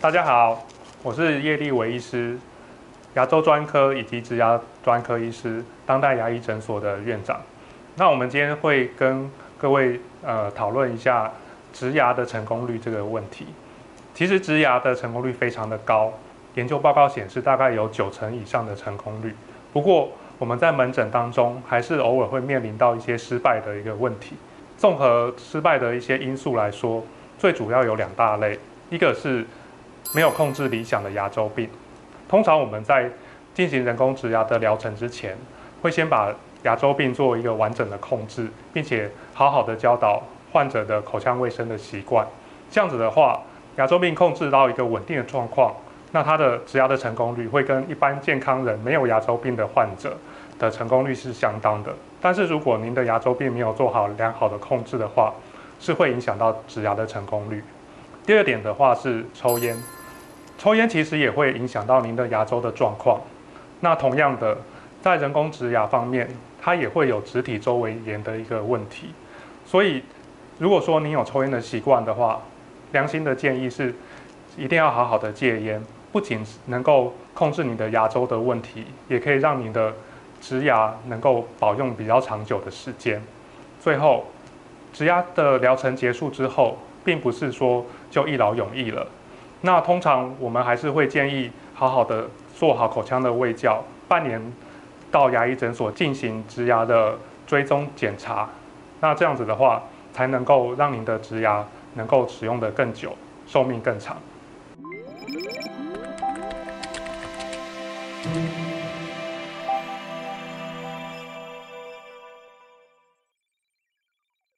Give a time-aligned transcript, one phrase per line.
[0.00, 0.66] 大家好，
[1.02, 2.34] 我是叶立伟医师，
[3.16, 7.38] 牙周专科以及植牙专科医师，当代牙医诊所的院长。
[7.96, 11.30] 那我们今天会跟各位呃讨论一下
[11.74, 13.48] 植牙的成功率这个问题。
[14.14, 16.10] 其实植牙的成功率非常的高，
[16.54, 19.34] 研究报告显示大概有九成以上的成功率。
[19.70, 20.08] 不过
[20.38, 24.34] 我们在门诊当中还是偶尔会面临到一些失败的一个问题。
[24.78, 27.04] 综合失败的一些因素来说，
[27.38, 28.58] 最主要有两大类，
[28.88, 29.44] 一个是
[30.14, 31.68] 没有控制理想的牙周病。
[32.28, 33.10] 通常我们在
[33.54, 35.36] 进行人工植牙的疗程之前，
[35.82, 42.26] 会先把牙周病做一个完整的控制，并且好好的教导患者的口腔卫生的习惯。
[42.70, 43.40] 这样子的话，
[43.76, 45.74] 牙周病控制到一个稳定的状况，
[46.12, 50.16] 那它的植牙的成功率会跟一般健康人没有牙周病的患者
[50.58, 51.92] 的成功率是相当的。
[52.20, 55.32] 但是如果您的牙周病没有做好良好的控制的话，
[55.80, 57.64] 是会影响到植牙的成功率。
[58.30, 59.76] 第二点的话是抽烟，
[60.56, 63.20] 抽烟其实也会影响到您的牙周的状况。
[63.80, 64.56] 那同样的，
[65.02, 66.28] 在人工植牙方面，
[66.62, 69.08] 它也会有植体周围炎的一个问题。
[69.66, 70.04] 所以，
[70.58, 72.40] 如果说您有抽烟的习惯的话，
[72.92, 73.92] 良心的建议是，
[74.56, 79.92] 一定要好好的戒烟，不仅能够控制你的牙周的问题，也可以让你的
[80.40, 83.20] 植牙能够保用比较长久的时间。
[83.80, 84.26] 最后，
[84.92, 89.06] 植牙的疗程结束之后，并不是说就一劳永逸了。
[89.62, 94.40] 那通常我们还是会建议好好的做好口腔的卫教半年
[95.10, 98.48] 到牙医诊所进行植牙的追踪检查。
[99.00, 104.16] 那这样子的话才能够让您的植牙能够使用的更久寿命更长。